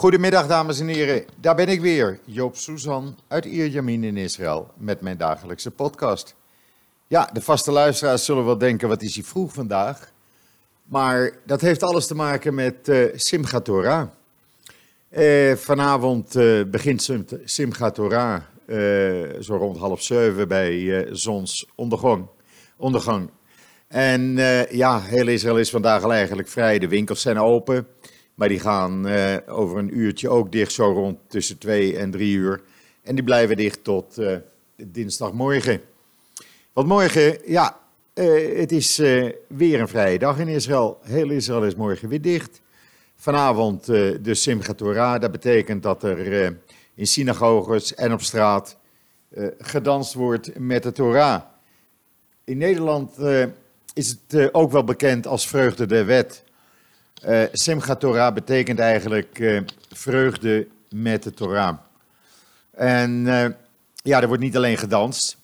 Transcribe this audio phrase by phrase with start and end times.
[0.00, 1.24] Goedemiddag, dames en heren.
[1.40, 6.34] Daar ben ik weer, Joop Suzan uit Ierjamin in Israël, met mijn dagelijkse podcast.
[7.06, 10.12] Ja, de vaste luisteraars zullen wel denken, wat is hij vroeg vandaag?
[10.84, 14.08] Maar dat heeft alles te maken met uh, Simchat Torah.
[15.08, 17.10] Eh, vanavond uh, begint
[17.44, 18.40] Simchat Torah
[19.40, 22.26] zo rond half zeven bij zonsondergang.
[22.76, 23.30] Ondergang.
[23.88, 24.34] En
[24.70, 26.78] ja, heel Israël is vandaag al eigenlijk vrij.
[26.78, 27.86] De winkels zijn open.
[28.40, 32.36] Maar die gaan uh, over een uurtje ook dicht, zo rond tussen twee en drie
[32.36, 32.62] uur.
[33.02, 34.36] En die blijven dicht tot uh,
[34.76, 35.80] dinsdagmorgen.
[36.72, 37.78] Want morgen, ja,
[38.14, 38.96] uh, het is
[39.48, 40.98] weer een vrije dag in Israël.
[41.02, 42.60] Heel Israël is morgen weer dicht.
[43.16, 45.20] Vanavond de Simchat Torah.
[45.20, 46.56] Dat betekent dat er
[46.94, 48.76] in synagoges en op straat
[49.58, 51.42] gedanst wordt met de Torah.
[52.44, 53.18] In Nederland
[53.94, 56.44] is het ook wel bekend als vreugde der wet.
[57.26, 61.76] Uh, Simchat Torah betekent eigenlijk uh, vreugde met de Torah.
[62.70, 63.46] En uh,
[64.02, 65.38] ja, er wordt niet alleen gedanst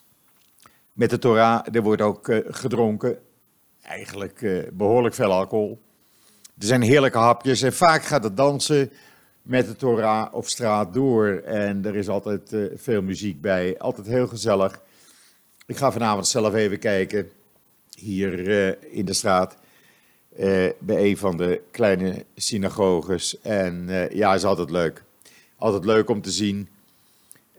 [0.92, 3.18] met de Torah, er wordt ook gedronken.
[3.82, 5.80] Eigenlijk behoorlijk veel alcohol.
[6.58, 8.90] Er zijn heerlijke hapjes en vaak gaat het dansen
[9.42, 11.42] met de Torah op straat door.
[11.44, 14.80] En er is altijd veel muziek bij, altijd heel gezellig.
[15.66, 17.30] Ik ga vanavond zelf even kijken
[17.94, 18.48] hier
[18.92, 19.56] in de straat.
[20.38, 23.40] Uh, bij een van de kleine synagoges.
[23.40, 25.02] En uh, ja, is altijd leuk.
[25.56, 26.68] Altijd leuk om te zien.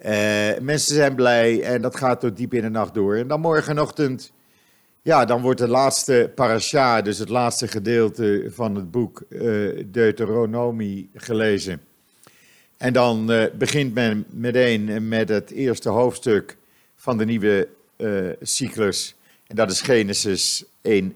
[0.05, 3.15] Uh, mensen zijn blij en dat gaat tot diep in de nacht door.
[3.15, 4.31] En dan morgenochtend,
[5.01, 9.23] ja, dan wordt de laatste parasha, dus het laatste gedeelte van het boek
[9.85, 11.81] Deuteronomie gelezen.
[12.77, 16.57] En dan begint men meteen met het eerste hoofdstuk
[16.95, 17.67] van de nieuwe
[18.41, 19.15] cyclus.
[19.47, 21.15] En dat is Genesis 1,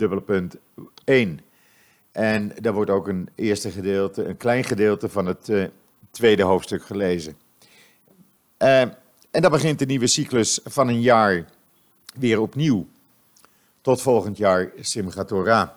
[0.00, 0.56] dubbele punt
[1.04, 1.40] 1.
[2.12, 5.64] En daar wordt ook een eerste gedeelte, een klein gedeelte van het uh,
[6.10, 7.36] tweede hoofdstuk gelezen.
[8.58, 8.80] Uh,
[9.30, 11.44] en dan begint de nieuwe cyclus van een jaar
[12.14, 12.86] weer opnieuw.
[13.80, 15.68] Tot volgend jaar Simchat Torah.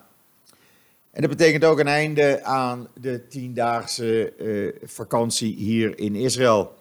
[1.10, 6.74] En dat betekent ook een einde aan de tiendaagse uh, vakantie hier in Israël.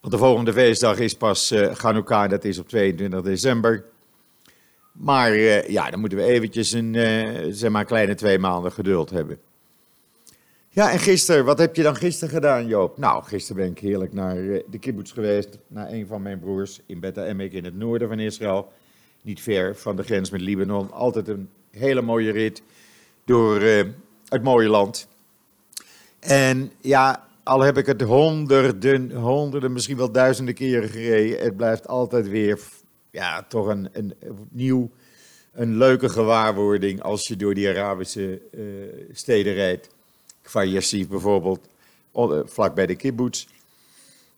[0.00, 3.84] Want de volgende feestdag is pas uh, Chanukah, dat is op 22 december.
[4.98, 9.10] Maar uh, ja, dan moeten we eventjes een, uh, zeg maar, kleine twee maanden geduld
[9.10, 9.38] hebben.
[10.68, 12.98] Ja, en gisteren, wat heb je dan gisteren gedaan, Joop?
[12.98, 16.80] Nou, gisteren ben ik heerlijk naar uh, de kibbutz geweest, naar een van mijn broers
[16.86, 18.72] in Beta Emek in het noorden van Israël.
[19.22, 20.92] Niet ver van de grens met Libanon.
[20.92, 22.62] Altijd een hele mooie rit
[23.24, 23.60] door
[24.28, 25.08] het mooie land.
[26.20, 31.88] En ja, al heb ik het honderden, honderden, misschien wel duizenden keren gereden, het blijft
[31.88, 32.58] altijd weer
[33.14, 34.14] ja, toch een, een,
[34.50, 34.90] nieuw,
[35.52, 38.64] een leuke gewaarwording als je door die Arabische uh,
[39.12, 39.88] steden rijdt.
[40.52, 41.68] Yassif bijvoorbeeld,
[42.12, 43.46] eh, vlak bij de kibbutz.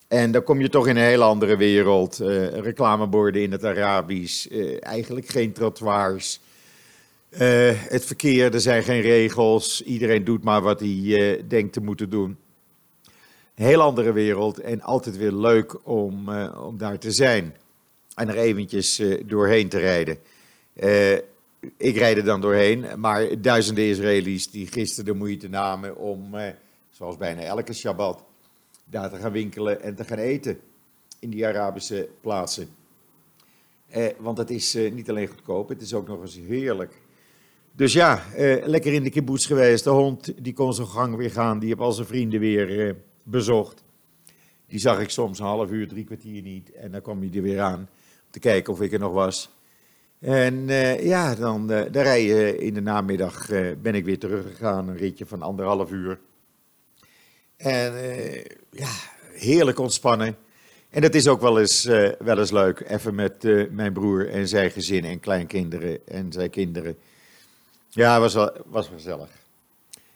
[0.08, 2.20] En dan kom je toch in een hele andere wereld.
[2.20, 4.46] Uh, reclameborden in het Arabisch,
[4.80, 6.40] eigenlijk geen trottoirs.
[7.88, 9.82] Het verkeer, er zijn geen regels.
[9.82, 12.36] Iedereen doet maar wat hij denkt te moeten doen.
[13.54, 17.54] Heel andere wereld en altijd weer leuk om, om daar te zijn
[18.16, 20.18] en er eventjes uh, doorheen te rijden.
[20.74, 21.12] Uh,
[21.76, 26.48] ik rijd er dan doorheen, maar duizenden Israëli's die gisteren de moeite namen om, uh,
[26.90, 28.24] zoals bijna elke Shabbat,
[28.84, 30.60] daar te gaan winkelen en te gaan eten
[31.18, 32.68] in die Arabische plaatsen.
[34.18, 37.00] want het is niet alleen goedkoop, het is ook nog eens heerlijk.
[37.72, 38.22] Dus ja,
[38.64, 39.84] lekker in de kibbutz geweest.
[39.84, 43.84] De hond die kon zijn gang weer gaan, die heb al zijn vrienden weer bezocht.
[44.66, 47.42] Die zag ik soms een half uur, drie kwartier niet en dan kwam hij er
[47.42, 47.88] weer aan
[48.36, 49.50] te kijken of ik er nog was.
[50.20, 54.18] En uh, ja, dan, uh, dan rij je in de namiddag, uh, ben ik weer
[54.18, 56.18] teruggegaan, een ritje van anderhalf uur.
[57.56, 57.92] En
[58.70, 58.88] ja,
[59.32, 60.36] heerlijk ontspannen.
[60.90, 61.84] En dat is ook wel eens,
[62.18, 66.96] wel eens leuk, even met mijn broer en zijn gezin en kleinkinderen en zijn kinderen.
[67.88, 68.34] Ja, was,
[68.66, 69.28] was gezellig.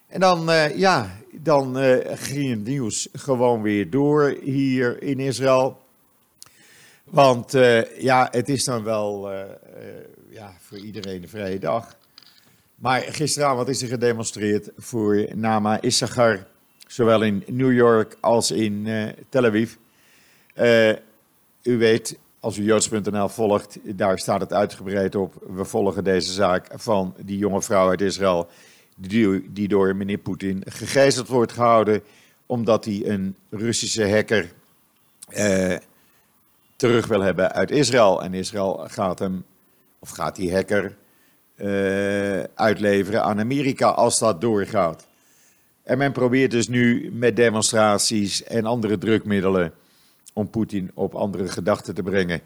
[0.06, 5.79] En dan, ja, dan ging het nieuws gewoon weer door hier in Israël.
[7.10, 9.45] Want uh, ja, het is dan wel uh, uh,
[10.28, 11.97] ja, voor iedereen een vrije dag.
[12.74, 16.47] Maar gisteravond is er gedemonstreerd voor Nama Issachar,
[16.86, 18.89] zowel in New York als in
[19.28, 19.74] Tel Aviv.
[21.62, 25.34] u weet, als u joods.nl volgt, daar staat het uitgebreid op.
[25.54, 28.48] We volgen deze zaak van die jonge vrouw uit Israël,
[28.97, 32.03] die, die door meneer Poetin gegijzeld wordt gehouden,
[32.47, 34.53] omdat hij een Russische hacker
[36.80, 38.22] terug wil hebben uit Israël.
[38.22, 39.44] En Israël gaat hem,
[39.98, 40.97] of gaat die hacker,
[41.56, 45.06] uh, uitleveren aan Amerika als dat doorgaat.
[45.82, 49.72] En men probeert dus nu met demonstraties en andere drukmiddelen
[50.32, 52.41] om Poetin op andere gedachten te brengen.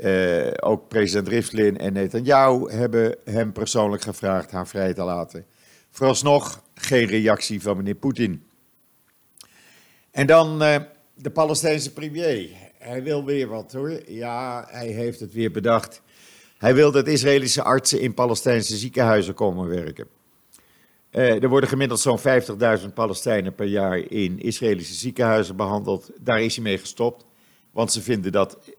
[0.00, 5.46] Uh, ook president Rivlin en Netanyahu hebben hem persoonlijk gevraagd haar vrij te laten.
[5.90, 8.44] Vooralsnog geen reactie van meneer Poetin.
[10.10, 10.76] En dan uh,
[11.14, 12.68] de Palestijnse premier.
[12.80, 14.00] Hij wil weer wat hoor.
[14.06, 16.02] Ja, hij heeft het weer bedacht.
[16.58, 20.06] Hij wil dat Israëlische artsen in Palestijnse ziekenhuizen komen werken.
[21.10, 22.24] Uh, er worden gemiddeld zo'n 50.000
[22.94, 26.10] Palestijnen per jaar in Israëlische ziekenhuizen behandeld.
[26.20, 27.26] Daar is hij mee gestopt,
[27.70, 28.74] want ze vinden dat uh,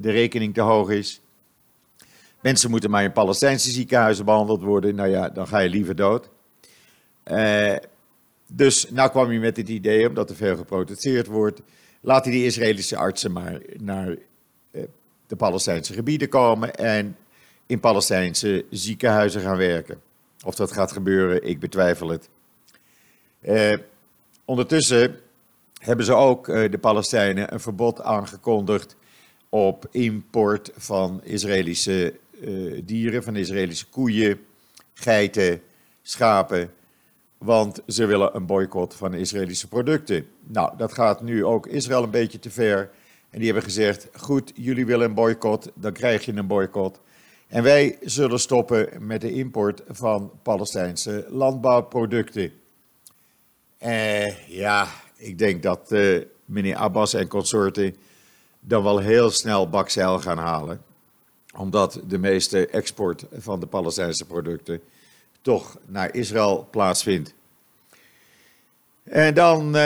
[0.00, 1.20] de rekening te hoog is.
[2.40, 4.94] Mensen moeten maar in Palestijnse ziekenhuizen behandeld worden.
[4.94, 6.30] Nou ja, dan ga je liever dood.
[7.24, 7.76] Uh,
[8.46, 11.60] dus nou kwam hij met het idee, omdat er veel geprotesteerd wordt,
[12.04, 14.16] laat die Israëlische artsen maar naar
[15.26, 17.16] de Palestijnse gebieden komen en
[17.66, 20.00] in Palestijnse ziekenhuizen gaan werken.
[20.44, 22.28] Of dat gaat gebeuren, ik betwijfel het.
[23.40, 23.78] Eh,
[24.44, 25.20] ondertussen
[25.78, 28.96] hebben ze ook, eh, de Palestijnen, een verbod aangekondigd
[29.48, 32.14] op import van Israëlische
[32.84, 34.40] dieren, van Israëlische koeien,
[34.94, 35.62] geiten,
[36.02, 36.72] schapen.
[37.44, 40.26] Want ze willen een boycott van Israëlische producten.
[40.46, 42.90] Nou, dat gaat nu ook Israël een beetje te ver.
[43.30, 47.00] En die hebben gezegd: goed, jullie willen een boycott, dan krijg je een boycott.
[47.48, 52.52] En wij zullen stoppen met de import van Palestijnse landbouwproducten.
[53.78, 57.96] Eh, ja, ik denk dat uh, meneer Abbas en consorten
[58.60, 60.82] dan wel heel snel bakzeil gaan halen.
[61.56, 64.80] Omdat de meeste export van de Palestijnse producten
[65.44, 67.34] toch naar Israël plaatsvindt.
[69.02, 69.76] En dan.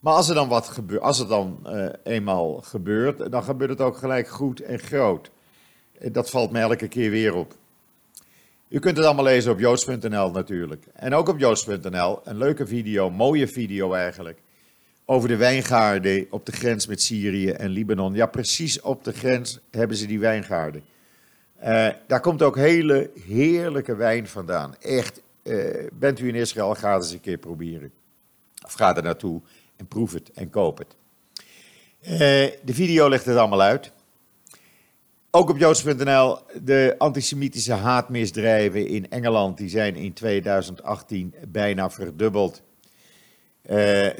[0.00, 1.66] Maar als er dan wat gebeurt, als het dan
[2.02, 5.30] eenmaal gebeurt, dan gebeurt het ook gelijk goed en groot.
[5.98, 7.54] Eh, dat valt me elke keer weer op.
[8.72, 10.84] U kunt het allemaal lezen op joods.nl natuurlijk.
[10.92, 14.38] En ook op joods.nl een leuke video, mooie video eigenlijk.
[15.04, 18.14] Over de wijngaarden op de grens met Syrië en Libanon.
[18.14, 20.82] Ja, precies op de grens hebben ze die wijngaarden.
[21.64, 24.74] Uh, daar komt ook hele heerlijke wijn vandaan.
[24.80, 27.92] Echt, uh, bent u in Israël, ga het eens een keer proberen.
[28.64, 29.40] Of ga er naartoe
[29.76, 30.96] en proef het en koop het.
[32.02, 32.18] Uh,
[32.64, 33.92] de video legt het allemaal uit.
[35.34, 42.62] Ook op joods.nl, de antisemitische haatmisdrijven in Engeland, die zijn in 2018 bijna verdubbeld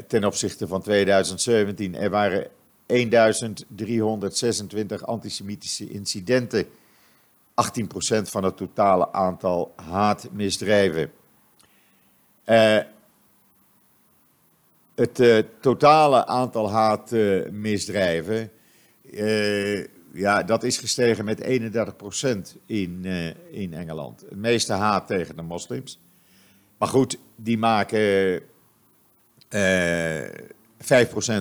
[0.07, 1.95] ten opzichte van 2017.
[1.95, 2.49] Er waren
[2.87, 6.69] 1326 antisemitische incidenten 18%
[8.23, 11.12] van het totale aantal haatmisdrijven.
[12.47, 12.78] Uh,
[14.95, 18.50] het uh, totale aantal haatmisdrijven,
[20.12, 23.04] ja, dat is gestegen met 31% in,
[23.50, 24.21] in Engeland.
[24.21, 26.00] Het meeste haat tegen de moslims.
[26.78, 28.45] Maar goed, die maken 5%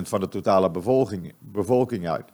[0.02, 2.26] van de totale bevolking, bevolking uit.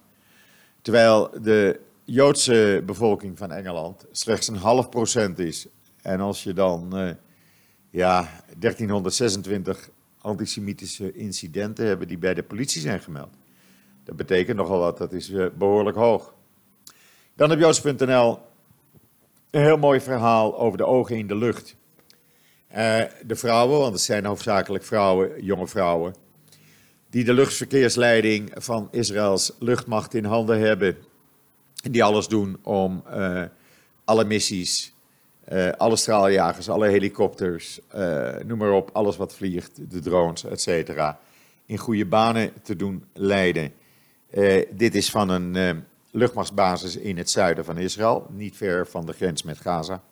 [0.83, 5.67] Terwijl de Joodse bevolking van Engeland slechts een half procent is.
[6.03, 7.11] En als je dan uh,
[7.91, 8.29] ja,
[8.59, 13.38] 1326 antisemitische incidenten hebben die bij de politie zijn gemeld.
[14.09, 16.35] Dat betekent nogal wat, dat is uh, behoorlijk hoog.
[17.37, 18.39] Dan op joods.nl
[19.51, 21.77] een heel mooi verhaal over de ogen in de lucht.
[22.71, 22.77] Uh,
[23.27, 26.15] de vrouwen, want het zijn hoofdzakelijk vrouwen, jonge vrouwen,
[27.11, 30.97] die de luchtverkeersleiding van Israëls luchtmacht in handen hebben.
[31.83, 33.43] En die alles doen om uh,
[34.05, 34.95] alle missies,
[35.77, 37.81] alle straaljagers, alle helikopters,
[38.45, 41.19] noem maar op, alles wat vliegt, de drones, et cetera,
[41.67, 43.73] in goede banen te doen leiden.
[44.71, 49.43] Dit is van een luchtmachtsbasis in het zuiden van Israël, niet ver van de grens
[49.43, 50.03] met Gaza.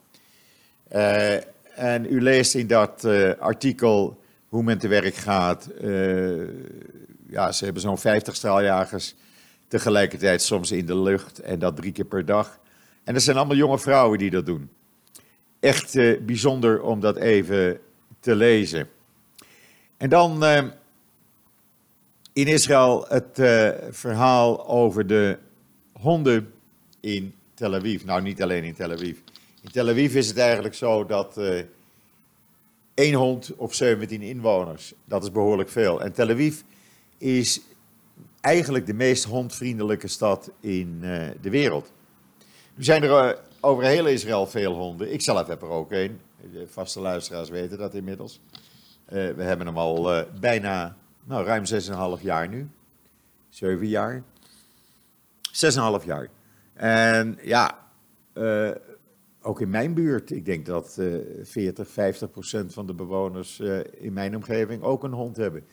[0.93, 1.35] Uh,
[1.79, 5.69] en u leest in dat uh, artikel hoe men te werk gaat.
[5.81, 6.49] Uh,
[7.29, 9.15] ja, ze hebben zo'n 50 straaljagers
[9.69, 12.59] tegelijkertijd soms in de lucht en dat drie keer per dag.
[13.05, 14.71] En dat zijn allemaal jonge vrouwen die dat doen.
[15.61, 15.93] Echt
[16.27, 17.79] bijzonder om dat even
[18.21, 18.89] te lezen.
[19.97, 20.45] En dan
[22.37, 23.29] in Israël het
[23.91, 25.39] verhaal over de
[25.93, 26.53] honden
[27.01, 28.05] in Tel Aviv.
[28.05, 29.19] Nou, niet alleen in Tel Aviv.
[29.63, 31.61] In Tel Aviv is het eigenlijk zo dat uh,
[32.95, 36.03] één hond op 17 inwoners, dat is behoorlijk veel.
[36.03, 36.61] En Tel Aviv
[37.19, 37.61] is
[38.41, 41.93] eigenlijk de meest hondvriendelijke stad in uh, de wereld.
[42.75, 45.13] Nu zijn er over heel Israël veel honden.
[45.13, 46.21] Ik zelf heb er ook één.
[46.53, 48.41] De vaste luisteraars weten dat inmiddels.
[49.07, 51.65] we hebben hem al bijna, nou ruim
[52.19, 52.69] 6,5 jaar nu.
[53.49, 54.23] 7 jaar.
[56.01, 56.29] 6,5 jaar.
[56.75, 57.79] En ja,
[58.35, 58.71] uh,
[59.43, 63.79] ook in mijn buurt, ik denk dat uh, 40, 50 procent van de bewoners uh,
[63.93, 65.65] in mijn omgeving ook een hond hebben.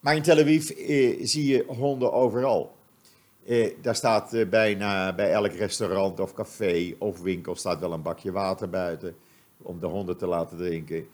[0.00, 0.64] Maar in Tel Aviv
[1.26, 2.76] zie je honden overal.
[3.82, 8.70] daar staat bijna bij elk restaurant of café of winkel staat wel een bakje water
[8.70, 9.16] buiten
[9.56, 11.06] om de honden te laten drinken.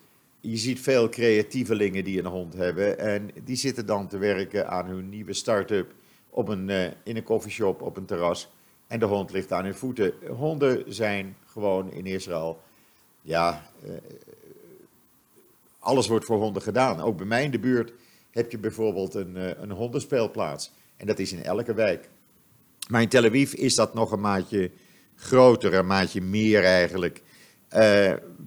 [0.45, 4.87] Je ziet veel creatievelingen die een hond hebben en die zitten dan te werken aan
[4.87, 5.95] hun nieuwe start-up
[6.31, 8.51] op een, uh, in een koffieshop op een terras
[8.87, 10.13] en de hond ligt aan hun voeten.
[10.29, 12.61] Honden zijn gewoon in Israël,
[13.21, 13.91] ja, uh,
[15.79, 17.01] alles wordt voor honden gedaan.
[17.01, 17.93] Ook bij mij in de buurt
[18.31, 22.09] heb je bijvoorbeeld een, uh, een hondenspeelplaats en dat is in elke wijk.
[22.89, 24.71] Maar in Tel Aviv is dat nog een maatje
[25.17, 27.23] groter, een maatje meer eigenlijk.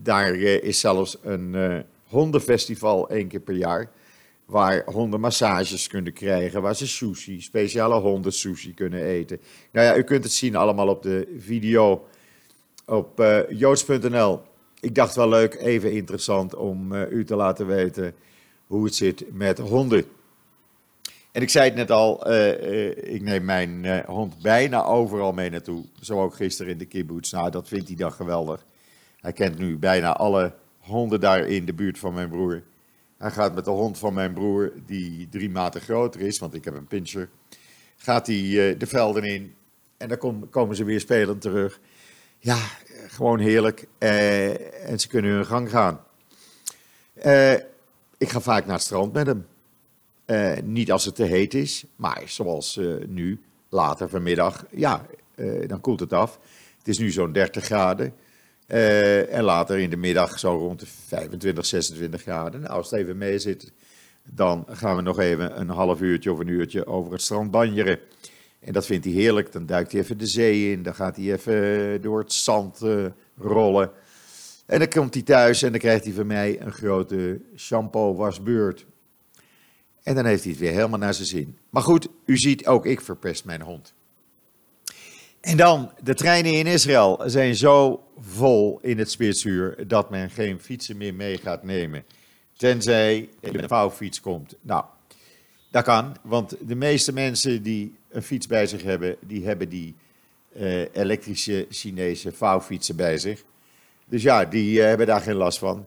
[0.06, 3.92] Daar is zelfs een hondenfestival één keer per jaar
[4.46, 9.40] waar honden massages kunnen krijgen, waar ze sushi, speciale honden sushi kunnen eten.
[9.72, 12.08] Nou ja, u kunt het zien allemaal op de video
[12.86, 14.42] op uh, joods.nl.
[14.80, 18.14] Ik dacht wel leuk, even interessant om u te laten weten
[18.68, 20.06] hoe het zit met honden.
[21.32, 22.32] En ik zei het net al,
[22.96, 25.84] ik neem mijn hond bijna overal mee naartoe.
[26.02, 27.32] Zo ook gisteren in de kibbutz.
[27.32, 28.66] Nou, dat vindt hij dan geweldig.
[29.26, 32.64] Hij kent nu bijna alle honden daar in de buurt van mijn broer.
[33.18, 36.66] Hij gaat met de hond van mijn broer, die drie maten groter is, want ik
[36.66, 37.30] heb een pincher,
[37.98, 39.56] gaat hij uh, de velden in
[39.98, 41.80] en dan kom, komen ze weer spelend terug.
[42.38, 42.58] Ja,
[43.08, 43.88] gewoon heerlijk.
[44.00, 46.00] Uh, en ze kunnen hun gang gaan.
[47.26, 47.54] Uh,
[48.18, 49.46] ik ga vaak naar het strand met hem.
[50.64, 55.06] niet als het te heet is, maar zoals nu, later vanmiddag, ja,
[55.68, 56.40] dan koelt het af.
[56.78, 58.14] Het is nu zo'n 30 graden.
[58.68, 62.62] Uh, en later in de middag zo rond de 25, 26 graden.
[62.62, 63.72] Nou, als het even mee zit,
[64.24, 68.00] dan gaan we nog even een half uurtje of een uurtje over het strand banjeren.
[68.60, 69.52] En dat vindt hij heerlijk.
[69.52, 73.06] Dan duikt hij even de zee in, dan gaat hij even door het zand uh,
[73.38, 73.92] rollen.
[74.66, 78.86] En dan komt hij thuis en dan krijgt hij van mij een grote shampoo-wasbeurt.
[80.04, 81.58] En dan heeft hij het weer helemaal naar zijn zin.
[81.70, 83.94] Maar goed, u ziet, ook ik verpest mijn hond.
[85.46, 90.60] En dan, de treinen in Israël zijn zo vol in het spitsuur dat men geen
[90.60, 92.04] fietsen meer mee gaat nemen.
[92.58, 94.56] Tenzij er een vouwfiets komt.
[94.62, 94.84] Nou,
[95.72, 99.96] dat kan, want de meeste mensen die een fiets bij zich hebben, die hebben die
[100.56, 103.44] uh, elektrische Chinese vouwfietsen bij zich.
[104.06, 105.86] Dus ja, die uh, hebben daar geen last van.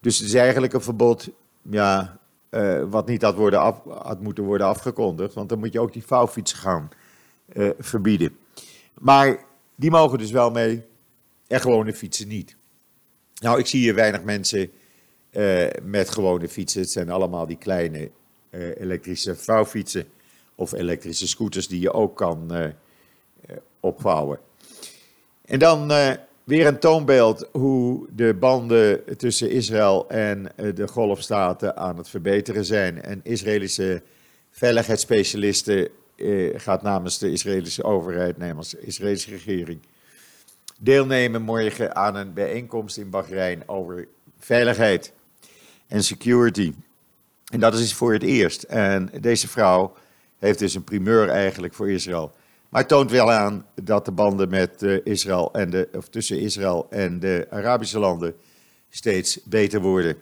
[0.00, 1.28] Dus het is eigenlijk een verbod,
[1.62, 2.18] ja,
[2.50, 5.34] uh, wat niet worden had moeten worden afgekondigd.
[5.34, 6.88] Want dan moet je ook die vouwfietsen gaan
[7.78, 8.36] verbieden.
[9.00, 10.82] Maar die mogen dus wel mee
[11.46, 12.56] en gewone fietsen niet.
[13.40, 14.70] Nou, ik zie hier weinig mensen
[15.30, 16.80] uh, met gewone fietsen.
[16.80, 18.10] Het zijn allemaal die kleine
[18.50, 20.04] uh, elektrische vouwfietsen
[20.54, 22.66] of elektrische scooters die je ook kan uh,
[23.80, 24.38] opvouwen.
[25.44, 25.92] En dan
[26.44, 33.02] weer een toonbeeld hoe de banden tussen Israël en de golfstaten aan het verbeteren zijn.
[33.02, 34.02] En Israëlische
[34.50, 35.92] veiligheidsspecialisten eh,
[36.54, 39.80] gaat namens de Israëlische overheid, namens de Israëlische regering,
[40.78, 44.08] deelnemen morgen aan een bijeenkomst in Bahrein over
[44.38, 45.12] veiligheid
[45.86, 46.72] en security.
[47.52, 48.62] En dat is voor het eerst.
[48.62, 49.94] En deze vrouw
[50.38, 52.32] heeft dus een primeur eigenlijk voor Israël.
[52.68, 56.86] Maar toont wel aan dat de banden met uh, Israël en de, of tussen Israël
[56.90, 58.34] en de Arabische landen
[58.88, 60.16] steeds beter worden.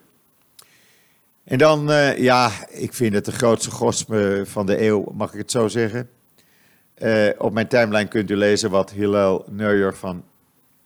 [1.47, 5.39] En dan, uh, ja, ik vind het de grootste gosme van de eeuw, mag ik
[5.39, 6.11] het zo zeggen.
[6.99, 10.25] Uh, op mijn timeline kunt u lezen wat Hillel Neuer van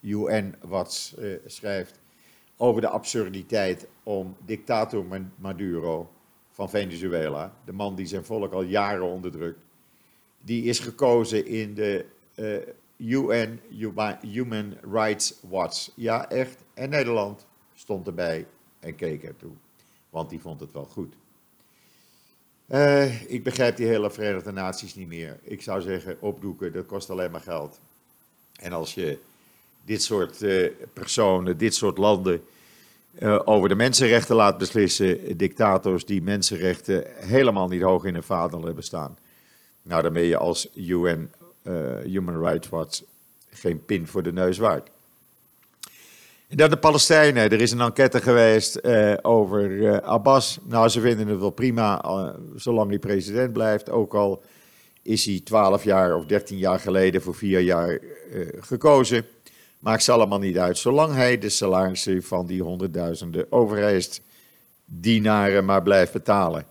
[0.01, 1.13] UN Watch
[1.47, 2.01] schrijft
[2.57, 5.05] over de absurditeit om dictator
[5.37, 6.11] Maduro
[6.51, 9.61] van Venezuela, de man die zijn volk al jaren onderdrukt,
[10.45, 12.05] die is gekozen in de
[12.97, 13.61] UN
[14.21, 15.89] Human Rights Watch.
[15.95, 16.65] Ja, echt.
[16.75, 18.47] En Nederland stond erbij
[18.81, 19.53] en keek ertoe,
[20.11, 21.15] want die vond het wel goed.
[22.69, 25.39] Uh, ik begrijp die hele Verenigde Naties niet meer.
[25.43, 27.81] Ik zou zeggen, opdoeken, dat kost alleen maar geld.
[28.57, 29.19] En als je
[29.85, 32.43] dit soort uh, personen, dit soort landen
[33.19, 38.65] uh, over de mensenrechten laat beslissen, dictators die mensenrechten helemaal niet hoog in hun vaandel
[38.65, 39.19] hebben staan,
[39.83, 41.31] nou dan ben je als UN
[42.05, 43.03] Human Rights Watch
[43.51, 44.91] geen pin voor de neus waard.
[46.55, 47.51] Dan de Palestijnen.
[47.51, 50.59] Er is een enquête geweest uh, over uh, Abbas.
[50.63, 53.91] Nou, ze vinden het wel prima uh, zolang hij president blijft.
[53.91, 54.43] Ook al
[55.03, 57.99] is hij 12 jaar of 13 jaar geleden voor vier jaar
[58.61, 59.27] gekozen.
[59.79, 60.79] Maakt ze allemaal niet uit.
[60.79, 66.67] Zolang hij de salarissen van die honderdduizenden overheidsdienaren maar blijft betalen.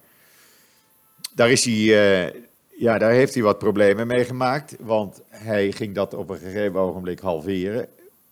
[1.35, 2.33] Daar, is hij,
[2.77, 4.75] ja, daar heeft hij wat problemen mee gemaakt.
[4.79, 7.89] Want hij ging dat op een gegeven ogenblik halveren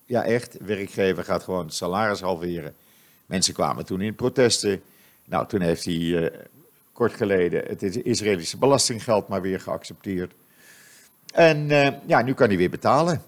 [0.07, 0.57] ja, echt.
[0.61, 2.75] Werkgever gaat gewoon het salaris halveren.
[3.25, 4.81] Mensen kwamen toen in protesten.
[5.25, 6.27] Nou, toen heeft hij uh,
[6.93, 10.33] kort geleden het Israëlische belastinggeld maar weer geaccepteerd.
[11.33, 13.21] En uh, ja, nu kan hij weer betalen.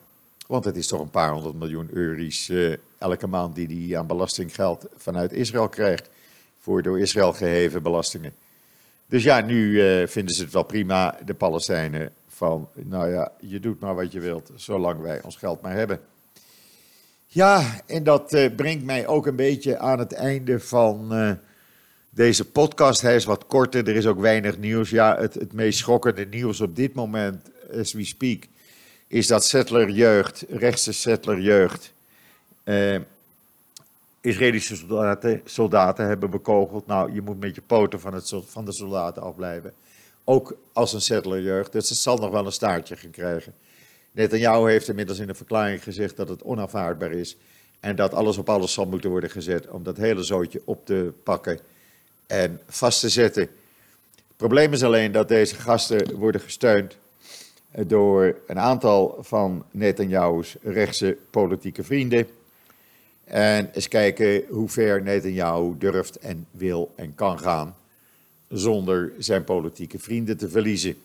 [0.47, 4.07] Want het is toch een paar honderd miljoen euro's uh, elke maand die hij aan
[4.07, 6.09] belastinggeld vanuit Israël krijgt.
[6.59, 8.33] Voor door Israël geheven belastingen.
[9.05, 9.73] Dus ja, nu
[10.07, 12.11] vinden ze het wel prima, de Palestijnen.
[12.27, 15.99] Van, nou ja, je doet maar wat je wilt, zolang wij ons geld maar hebben.
[17.31, 21.31] Ja, en dat uh, brengt mij ook een beetje aan het einde van uh,
[22.09, 23.01] deze podcast.
[23.01, 24.89] Hij is wat korter, er is ook weinig nieuws.
[24.89, 28.43] Ja, het, het meest schokkende nieuws op dit moment, as we speak,
[29.07, 31.93] is dat settlerjeugd, rechtse settlerjeugd,
[32.63, 32.99] uh,
[34.21, 36.87] Israëlische soldaten, soldaten hebben bekogeld.
[36.87, 39.73] Nou, je moet met je poten van, het, van de soldaten afblijven.
[40.23, 43.53] Ook als een settlerjeugd, dus het zal nog wel een staartje gaan krijgen.
[44.11, 47.37] Netanyahu heeft inmiddels in een verklaring gezegd dat het onaanvaardbaar is
[47.79, 51.13] en dat alles op alles zal moeten worden gezet om dat hele zootje op te
[51.23, 51.59] pakken
[52.27, 53.41] en vast te zetten.
[54.15, 56.97] Het probleem is alleen dat deze gasten worden gesteund
[57.87, 62.27] door een aantal van Netanyahu's rechtse politieke vrienden.
[63.23, 67.75] En eens kijken hoe ver Netanyahu durft en wil en kan gaan
[68.47, 70.95] zonder zijn politieke vrienden te verliezen.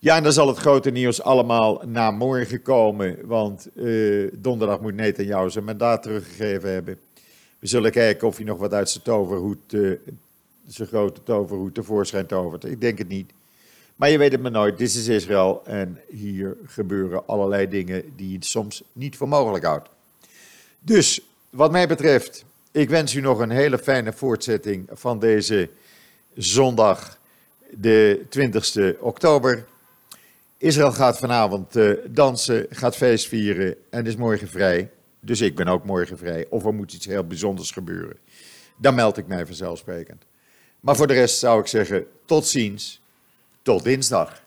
[0.00, 4.94] Ja, en dan zal het grote nieuws allemaal na morgen komen, want uh, donderdag moet
[4.94, 6.98] Netanyahu zijn mandaat teruggegeven hebben.
[7.58, 9.98] We zullen kijken of hij nog wat uit zijn toverhoed, uh,
[10.66, 12.64] zijn grote toverhoed tevoorschijn tovert.
[12.64, 13.30] Ik denk het niet.
[13.96, 18.32] Maar je weet het maar nooit, dit is Israël en hier gebeuren allerlei dingen die
[18.32, 19.88] je soms niet voor mogelijk houdt.
[20.80, 25.68] Dus, wat mij betreft, ik wens u nog een hele fijne voortzetting van deze
[26.34, 27.18] zondag,
[27.70, 29.66] de 20 oktober.
[30.58, 34.90] Israël gaat vanavond uh, dansen, gaat feest vieren en is morgen vrij.
[35.20, 36.46] Dus ik ben ook morgen vrij.
[36.50, 38.16] Of er moet iets heel bijzonders gebeuren.
[38.76, 40.24] Dan meld ik mij vanzelfsprekend.
[40.80, 43.00] Maar voor de rest zou ik zeggen, tot ziens,
[43.62, 44.42] tot dinsdag.